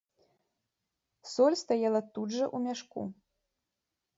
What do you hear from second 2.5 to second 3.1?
мяшку.